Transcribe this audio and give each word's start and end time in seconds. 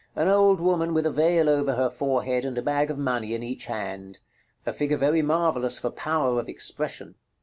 An 0.15 0.27
old 0.27 0.59
woman 0.59 0.95
with 0.95 1.05
a 1.05 1.11
veil 1.11 1.47
over 1.47 1.75
her 1.75 1.87
forehead, 1.87 2.43
and 2.43 2.57
a 2.57 2.63
bag 2.63 2.89
of 2.89 2.97
money 2.97 3.35
in 3.35 3.43
each 3.43 3.65
hand. 3.67 4.19
A 4.65 4.73
figure 4.73 4.97
very 4.97 5.21
marvellous 5.21 5.77
for 5.77 5.91
power 5.91 6.39
of 6.39 6.49
expression. 6.49 7.13